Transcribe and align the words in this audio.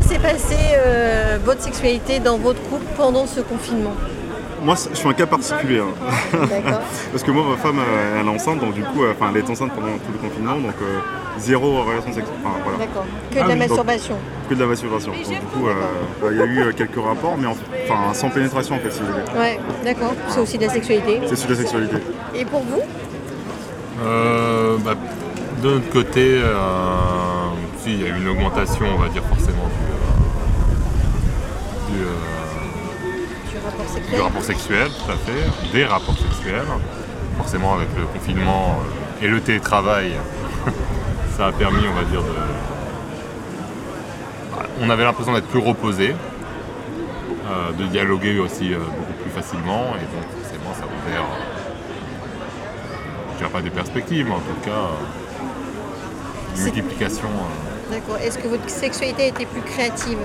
passé 0.00 0.56
euh, 0.76 1.38
votre 1.44 1.62
sexualité 1.62 2.20
dans 2.20 2.36
votre 2.38 2.60
couple 2.68 2.84
pendant 2.96 3.26
ce 3.26 3.40
confinement 3.40 3.94
Moi, 4.62 4.74
je 4.90 4.96
suis 4.96 5.08
un 5.08 5.12
cas 5.14 5.26
particulier. 5.26 5.80
hein. 5.80 5.94
D'accord. 6.32 6.80
Parce 7.12 7.22
que 7.22 7.30
moi, 7.30 7.44
ma 7.50 7.56
femme, 7.56 7.78
euh, 7.78 8.20
elle 8.20 8.26
est 8.26 8.30
enceinte, 8.30 8.60
donc 8.60 8.74
du 8.74 8.82
coup, 8.82 9.02
euh, 9.04 9.12
enfin, 9.16 9.30
elle 9.34 9.40
est 9.40 9.50
enceinte 9.50 9.72
pendant 9.74 9.88
tout 9.98 10.12
le 10.12 10.18
confinement, 10.28 10.56
donc 10.56 10.74
euh, 10.82 10.98
zéro 11.38 11.82
relation 11.82 12.12
sexuelle. 12.12 12.36
Enfin, 12.44 12.56
voilà. 12.62 12.78
D'accord. 12.78 13.04
Que 13.30 13.38
Ah 13.38 13.42
de 13.44 13.48
la 13.48 13.54
oui, 13.54 13.60
donc- 13.60 13.68
masturbation. 13.68 14.16
Que 14.48 14.54
de 14.54 14.60
la 14.60 14.66
masturbation. 14.66 15.12
Donc 15.12 15.22
du 15.28 15.34
coup, 15.40 15.68
euh, 15.68 15.72
bah, 16.22 16.28
il 16.32 16.38
y 16.38 16.42
a 16.42 16.46
eu 16.68 16.74
quelques 16.74 17.02
rapports, 17.04 17.36
mais 17.38 17.46
en- 17.46 17.56
enfin, 17.84 18.12
sans 18.14 18.30
pénétration 18.30 18.74
en 18.76 18.78
fait, 18.78 18.90
si 18.92 19.00
vous 19.00 19.06
voulez. 19.06 19.38
Ouais, 19.40 19.58
d'accord. 19.84 20.14
C'est 20.28 20.40
aussi 20.40 20.58
de 20.58 20.64
la 20.66 20.70
sexualité. 20.72 21.20
C'est 21.26 21.36
sur 21.36 21.50
la 21.50 21.56
sexualité. 21.56 21.96
Et 22.34 22.44
pour 22.44 22.60
vous 22.60 22.82
Euh, 24.04 24.76
bah, 24.84 24.92
de 25.62 25.70
notre 25.70 25.88
côté, 25.90 26.38
euh, 26.38 26.54
si, 27.82 27.94
il 27.94 28.02
y 28.02 28.04
a 28.04 28.08
eu 28.08 28.20
une 28.20 28.28
augmentation, 28.28 28.84
on 28.94 29.00
va 29.00 29.08
dire 29.08 29.22
forcément 29.24 29.68
du, 31.90 32.02
euh, 32.02 32.06
du, 33.04 33.52
Du 33.52 33.64
rapport 33.64 33.86
du 33.86 33.92
sexuel 33.92 34.20
rapport 34.22 34.42
sexuel, 34.42 34.88
tout 34.88 35.10
à 35.12 35.16
fait, 35.16 35.72
des 35.72 35.84
rapports 35.84 36.18
sexuels. 36.18 36.66
Forcément, 37.36 37.74
avec 37.74 37.88
le 37.96 38.06
confinement 38.06 38.80
euh, 38.80 39.24
et 39.24 39.28
le 39.28 39.40
télétravail, 39.40 40.12
ça 41.36 41.48
a 41.48 41.52
permis, 41.52 41.86
on 41.88 41.94
va 41.94 42.04
dire, 42.04 42.22
de. 42.22 42.28
Bah, 44.52 44.66
On 44.80 44.88
avait 44.90 45.04
l'impression 45.04 45.34
d'être 45.34 45.48
plus 45.48 45.58
reposé, 45.60 46.14
euh, 47.48 47.72
de 47.72 47.84
dialoguer 47.84 48.38
aussi 48.38 48.72
euh, 48.72 48.78
beaucoup 48.78 49.12
plus 49.22 49.30
facilement, 49.30 49.94
et 49.96 50.04
donc 50.14 50.24
forcément, 50.42 50.72
ça 50.74 50.82
a 50.82 50.86
ouvert, 50.86 51.22
euh, 51.22 51.42
je 53.32 53.38
dirais 53.38 53.50
pas 53.50 53.60
des 53.60 53.70
perspectives, 53.70 54.26
mais 54.26 54.34
en 54.34 54.38
tout 54.40 54.60
cas, 54.64 54.90
une 56.56 56.62
multiplication. 56.62 57.28
D'accord. 57.90 58.16
Est-ce 58.16 58.38
que 58.38 58.48
votre 58.48 58.68
sexualité 58.68 59.24
a 59.24 59.26
été 59.26 59.46
plus 59.46 59.60
créative? 59.60 60.18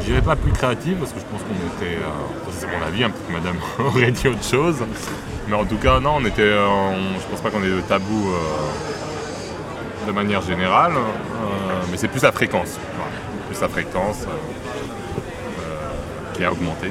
Je 0.00 0.04
dirais 0.06 0.22
pas 0.22 0.36
plus 0.36 0.52
créative 0.52 0.96
parce 0.98 1.12
que 1.12 1.20
je 1.20 1.24
pense 1.26 1.40
qu'on 1.42 1.54
était, 1.76 1.96
euh, 1.96 2.50
c'est 2.52 2.66
mon 2.66 2.82
avis, 2.86 3.04
hein, 3.04 3.10
peut-être 3.10 3.26
que 3.28 3.32
madame 3.32 3.56
aurait 3.86 4.10
dit 4.10 4.28
autre 4.28 4.42
chose, 4.44 4.76
mais 5.48 5.54
en 5.54 5.64
tout 5.64 5.76
cas 5.76 6.00
non, 6.00 6.16
on 6.20 6.24
était, 6.24 6.42
euh, 6.42 6.66
on- 6.66 7.18
je 7.20 7.26
pense 7.30 7.40
pas 7.40 7.50
qu'on 7.50 7.62
ait 7.62 7.68
de 7.68 7.80
tabou 7.82 8.30
euh, 8.30 10.06
de 10.06 10.12
manière 10.12 10.42
générale, 10.42 10.92
euh, 10.96 11.82
mais 11.90 11.96
c'est 11.96 12.08
plus 12.08 12.22
la 12.22 12.32
fréquence, 12.32 12.78
voilà. 12.96 13.10
plus 13.48 13.60
la 13.60 13.68
fréquence 13.68 14.26
qui 16.34 16.44
a 16.44 16.52
augmenté. 16.52 16.90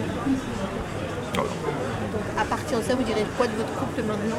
Voilà. 1.33 1.49
Donc 1.49 2.21
à 2.39 2.45
partir 2.45 2.79
de 2.79 2.83
ça, 2.83 2.95
vous 2.95 3.03
direz 3.03 3.25
quoi 3.37 3.47
de 3.47 3.53
votre 3.53 3.73
couple 3.73 4.01
maintenant? 4.03 4.37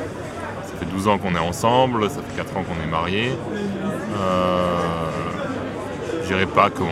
Ça 0.64 0.72
fait 0.78 0.86
12 0.86 1.08
ans 1.08 1.18
qu'on 1.18 1.34
est 1.34 1.38
ensemble, 1.41 2.08
ça 2.08 2.20
fait 2.22 2.36
4 2.36 2.56
ans 2.56 2.62
qu'on 2.62 2.80
est 2.86 2.91
mariés. 2.91 3.32
Je 6.22 6.26
dirais 6.28 6.46
pas 6.46 6.70
qu'on, 6.70 6.84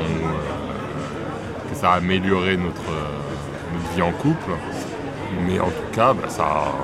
que 1.70 1.76
ça 1.76 1.92
a 1.92 1.96
amélioré 1.96 2.56
notre, 2.56 2.88
euh, 2.90 3.74
notre 3.74 3.94
vie 3.94 4.02
en 4.02 4.12
couple, 4.12 4.50
mais 5.46 5.60
en 5.60 5.66
tout 5.66 5.90
cas, 5.92 6.12
bah, 6.14 6.28
ça 6.28 6.44
a- 6.44 6.74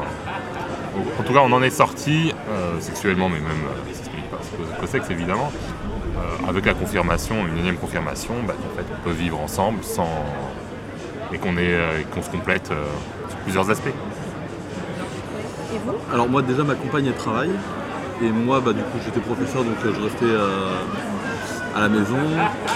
en 1.18 1.22
tout 1.24 1.32
cas, 1.32 1.40
on 1.44 1.52
en 1.52 1.62
est 1.62 1.70
sorti 1.70 2.32
euh, 2.50 2.78
sexuellement, 2.80 3.28
mais 3.28 3.40
même 3.40 3.64
euh, 3.66 3.92
ça 3.94 4.04
se 4.04 4.10
limite 4.10 4.30
pas 4.30 4.38
au 4.82 4.86
sexe 4.86 5.10
évidemment, 5.10 5.50
euh, 6.16 6.48
avec 6.48 6.66
la 6.66 6.74
confirmation, 6.74 7.34
une 7.46 7.58
énième 7.58 7.76
confirmation, 7.76 8.34
bah, 8.46 8.54
qu'en 8.54 8.76
fait, 8.76 8.86
on 8.92 9.04
peut 9.04 9.14
vivre 9.14 9.40
ensemble 9.40 9.82
sans 9.82 10.08
et 11.32 11.38
qu'on 11.38 11.56
euh, 11.58 12.02
qu'on 12.12 12.22
se 12.22 12.30
complète 12.30 12.70
euh, 12.70 12.84
sur 13.28 13.38
plusieurs 13.38 13.68
aspects. 13.70 13.88
Et 15.74 15.78
vous? 15.84 15.94
Alors 16.12 16.28
moi 16.28 16.42
déjà 16.42 16.62
ma 16.62 16.74
compagne 16.76 17.06
elle 17.06 17.14
travaille. 17.14 17.50
Et 18.22 18.28
moi 18.28 18.60
bah, 18.60 18.72
du 18.72 18.82
coup 18.82 18.98
j'étais 19.04 19.18
professeur 19.20 19.64
donc 19.64 19.74
euh, 19.84 19.92
je 19.96 20.00
restais 20.00 20.24
euh, 20.26 20.76
à 21.76 21.80
la 21.80 21.88
maison 21.88 22.16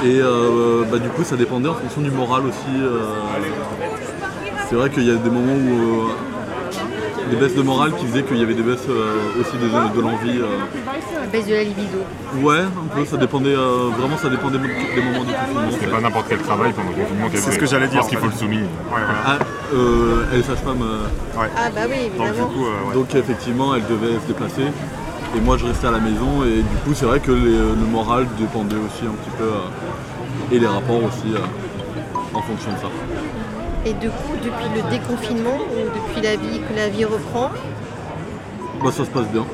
et 0.05 0.21
euh, 0.21 0.85
bah, 0.91 0.99
du 0.99 1.09
coup 1.09 1.23
ça 1.25 1.37
dépendait 1.37 1.69
en 1.69 1.75
fonction 1.75 2.01
du 2.01 2.11
moral 2.11 2.43
aussi. 2.47 2.57
euh. 2.83 2.99
c'est 4.69 4.75
vrai 4.77 4.91
qu'il 4.91 5.05
y 5.05 5.11
a 5.11 5.15
des 5.15 5.31
moments 5.31 5.55
où 5.55 6.09
euh, 6.09 7.31
des 7.31 7.37
baisses 7.37 7.55
de 7.55 7.63
morale 7.63 7.93
qui 7.93 8.07
faisaient 8.07 8.23
qu'il 8.23 8.39
y 8.39 8.43
avait 8.43 8.55
des 8.55 8.63
baisses 8.63 8.87
euh, 8.89 9.41
aussi 9.41 9.57
de, 9.57 9.97
de 9.97 10.01
l'envie. 10.01 10.39
euh. 10.39 10.47
La 11.21 11.27
baisse 11.27 11.47
de 11.47 11.53
la 11.55 11.63
libido. 11.65 11.99
Ouais 12.43 12.59
un 12.61 12.97
peu 12.97 13.05
ça 13.05 13.17
dépendait 13.17 13.55
euh, 13.55 13.89
vraiment 13.99 14.17
ça 14.17 14.29
dépendait 14.31 14.59
des 14.59 15.03
moments 15.03 15.25
du 15.25 15.33
confinement. 15.33 15.71
fait. 15.79 15.87
pas 15.87 16.01
n'importe 16.01 16.27
quel 16.29 16.39
travail 16.39 16.73
pendant 16.73 16.89
le 16.91 17.03
confinement 17.03 17.29
C'est 17.35 17.53
ce 17.53 17.59
que 17.59 17.67
j'allais 17.67 17.89
dire, 17.89 18.01
pense 18.01 18.09
qu'il 18.09 18.19
faut 18.19 18.27
le 18.27 18.33
souligner. 18.33 18.63
Ouais, 18.63 18.69
voilà. 18.91 19.09
Ah, 19.27 19.39
euh, 19.75 20.25
elle 20.33 20.41
est 20.41 20.43
sage-femme 20.43 20.83
euh, 20.83 21.07
Ah 21.37 21.69
bah 21.75 21.83
oui, 21.89 22.09
Donc 22.17 22.27
du 22.27 22.33
évidemment. 22.33 22.49
coup, 22.49 22.65
euh, 22.65 22.89
ouais. 22.89 22.95
Donc 22.95 23.15
effectivement, 23.15 23.75
elle 23.75 23.83
devait 23.87 24.15
se 24.21 24.27
déplacer. 24.27 24.63
Et 25.37 25.41
moi, 25.41 25.57
je 25.57 25.67
restais 25.67 25.87
à 25.87 25.91
la 25.91 25.99
maison. 26.01 26.45
Et 26.45 26.63
du 26.63 26.77
coup, 26.85 26.95
c'est 26.95 27.05
vrai 27.07 27.21
que 27.21 27.31
les- 27.33 27.51
le 27.59 27.87
moral 27.91 28.27
dépendait 28.39 28.77
aussi 28.77 29.05
un 29.07 29.13
petit 29.15 29.31
peu. 29.39 29.45
euh, 29.45 29.69
et 30.51 30.59
les 30.59 30.67
rapports 30.67 31.03
aussi 31.05 31.35
euh, 31.35 31.39
en 32.35 32.41
fonction 32.41 32.73
de 32.73 32.79
ça. 32.79 32.89
Et 33.85 33.93
du 33.93 34.09
coup, 34.09 34.33
depuis 34.43 34.69
le 34.75 34.83
déconfinement 34.91 35.57
ou 35.57 35.85
depuis 35.99 36.23
la 36.23 36.37
vie 36.37 36.61
que 36.61 36.75
la 36.75 36.89
vie 36.89 37.05
reprend, 37.05 37.51
Bah, 38.83 38.91
ça 38.93 39.05
se 39.05 39.11
passe 39.11 39.27
bien. 39.29 39.45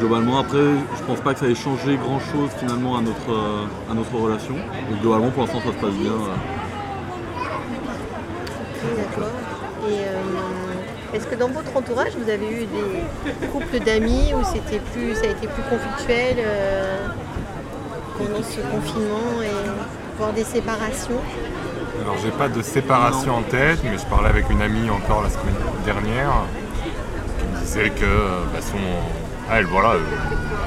Globalement, 0.00 0.38
après, 0.40 0.58
je 0.96 1.02
pense 1.06 1.20
pas 1.20 1.34
que 1.34 1.40
ça 1.40 1.46
ait 1.48 1.54
changé 1.54 1.96
grand 1.96 2.18
chose 2.18 2.48
finalement 2.58 2.96
à 2.96 3.02
notre, 3.02 3.30
euh, 3.30 3.66
à 3.90 3.94
notre 3.94 4.14
relation. 4.16 4.54
Donc 4.54 5.00
globalement, 5.02 5.30
pour 5.30 5.42
l'instant, 5.42 5.60
ça 5.60 5.72
se 5.72 5.84
passe 5.84 5.94
bien. 5.94 6.12
euh. 6.12 6.36
d'accord. 8.96 9.30
Et 9.88 9.92
euh, 9.92 10.20
est-ce 11.14 11.26
que 11.26 11.34
dans 11.34 11.48
votre 11.48 11.76
entourage, 11.76 12.12
vous 12.16 12.30
avez 12.30 12.46
eu 12.46 12.66
des 12.66 13.46
couples 13.48 13.78
d'amis 13.80 14.32
où 14.34 14.42
c'était 14.44 14.80
plus, 14.92 15.14
ça 15.14 15.24
a 15.24 15.30
été 15.30 15.46
plus 15.46 15.62
conflictuel 15.64 16.36
euh, 16.38 17.06
pendant 18.18 18.42
ce 18.42 18.60
confinement 18.60 19.42
et 19.42 19.70
voire 20.16 20.32
des 20.32 20.44
séparations? 20.44 21.20
Alors 22.02 22.16
j'ai 22.22 22.30
pas 22.30 22.48
de 22.48 22.62
séparation 22.62 23.36
en 23.36 23.42
tête, 23.42 23.80
mais 23.84 23.98
je 23.98 24.06
parlais 24.06 24.28
avec 24.28 24.48
une 24.50 24.62
amie 24.62 24.88
encore 24.90 25.22
la 25.22 25.28
semaine 25.30 25.54
dernière 25.84 26.32
qui 27.38 27.44
me 27.46 27.60
disait 27.60 27.90
que 27.90 28.04
euh, 28.04 28.44
bah, 28.52 28.60
son, 28.60 28.78
elle 29.54 29.66
voilà, 29.66 29.90
euh, 29.90 30.00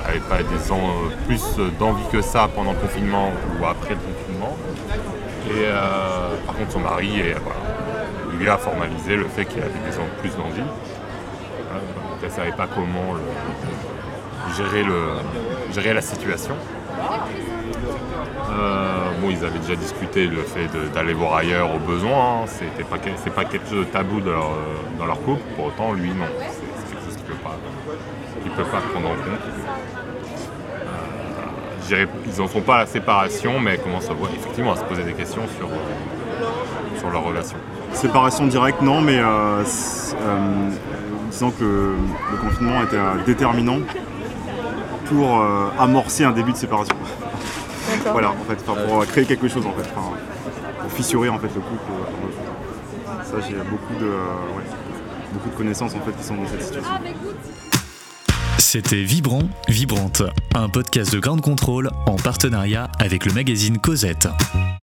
avait 0.08 0.20
pas 0.20 0.38
euh, 0.38 1.10
plus 1.26 1.42
d'envie 1.80 2.08
que 2.12 2.22
ça 2.22 2.48
pendant 2.54 2.74
le 2.74 2.78
confinement 2.78 3.32
ou 3.60 3.66
après 3.66 3.96
le 3.96 4.00
confinement. 4.00 4.56
Et 5.48 5.66
euh, 5.66 6.36
par 6.46 6.56
contre 6.56 6.72
son 6.72 6.80
mari 6.80 7.20
est, 7.20 7.36
voilà, 7.44 7.60
lui 8.36 8.50
a 8.50 8.58
formalisé 8.58 9.16
le 9.16 9.26
fait 9.26 9.46
qu'il 9.46 9.62
avait 9.62 9.70
des 9.72 9.98
plus 10.22 10.36
d'envie. 10.36 10.60
Donc 10.62 12.20
elle 12.24 12.32
savait 12.32 12.52
pas 12.52 12.68
comment 12.68 13.16
gérer, 14.56 14.84
le, 14.84 15.02
gérer 15.74 15.94
la 15.94 16.02
situation. 16.02 16.56
Euh, 18.52 18.96
ils 19.30 19.44
avaient 19.44 19.60
déjà 19.60 19.76
discuté 19.76 20.28
le 20.28 20.44
fait 20.44 20.68
d'aller 20.94 21.14
voir 21.14 21.36
ailleurs 21.36 21.74
au 21.74 21.80
besoin. 21.80 22.44
hein. 22.44 22.46
C'était 22.48 22.84
pas, 22.84 22.98
pas 22.98 23.46
quelque 23.46 23.68
chose 23.68 23.80
de 23.80 23.92
tabou 23.92 24.22
dans 24.22 24.32
leur, 24.32 24.52
dans 25.00 25.06
leur 25.06 25.22
couple. 25.22 25.42
Pour 25.56 25.66
autant, 25.66 25.94
lui, 25.94 26.10
non. 26.10 26.26
C'est 26.38 26.90
quelque 26.94 27.06
chose 27.06 27.16
qu'il 27.16 27.26
ne 27.26 27.30
peut 27.32 27.44
pas, 27.44 27.58
qu'il 28.42 28.52
peut 28.52 28.64
pas 28.64 28.82
prendre 28.92 29.08
en 29.10 29.16
compte. 29.16 30.05
Je 31.86 31.90
dirais, 31.96 32.08
ils 32.26 32.42
n'en 32.42 32.48
font 32.48 32.62
pas 32.62 32.78
à 32.78 32.80
la 32.80 32.86
séparation, 32.88 33.60
mais 33.60 33.78
commencent 33.78 34.10
à, 34.10 34.14
ouais, 34.14 34.30
effectivement 34.36 34.74
à 34.74 34.78
se 34.78 34.84
poser 34.86 35.04
des 35.04 35.14
questions 35.14 35.44
sur, 35.56 35.68
euh, 35.68 36.98
sur 36.98 37.12
leur 37.12 37.24
relation. 37.24 37.58
Séparation 37.94 38.48
directe, 38.48 38.82
non, 38.82 39.02
mais 39.02 39.20
euh, 39.20 39.62
euh, 39.62 40.70
disons 41.30 41.52
que 41.52 41.64
le, 42.32 42.38
confinement 42.42 42.82
était 42.82 42.96
euh, 42.96 43.24
déterminant 43.28 43.78
pour 45.06 45.40
euh, 45.40 45.68
amorcer 45.78 46.24
un 46.24 46.32
début 46.32 46.54
de 46.54 46.58
séparation. 46.58 46.96
Voilà, 48.12 48.32
en 48.32 48.44
fait, 48.50 48.58
enfin, 48.68 48.82
pour 48.88 49.02
euh, 49.04 49.06
créer 49.06 49.26
quelque 49.26 49.48
chose 49.48 49.68
en 49.68 49.74
fait, 49.74 49.88
pour 49.94 50.92
fissurer 50.92 51.30
en 51.30 51.38
fait 51.38 51.54
le 51.54 51.62
couple. 51.62 51.92
euh, 51.92 53.24
ça, 53.24 53.48
j'ai 53.48 53.58
beaucoup 53.58 53.94
de, 54.00 54.08
euh, 54.08 54.58
ouais, 54.58 54.64
beaucoup 55.34 55.50
de 55.50 55.56
connaissances 55.56 55.94
en 55.94 56.00
fait 56.00 56.18
qui 56.18 56.24
sont 56.24 56.36
dans 56.36 56.48
cette 56.48 56.64
situation. 56.64 56.94
C'était 58.76 59.04
Vibrant, 59.04 59.48
Vibrante, 59.70 60.22
un 60.54 60.68
podcast 60.68 61.14
de 61.14 61.20
Grande 61.20 61.40
Contrôle 61.40 61.90
en 62.08 62.18
partenariat 62.18 62.92
avec 63.00 63.26
le 63.26 63.32
magazine 63.32 63.78
Cosette. 63.78 64.28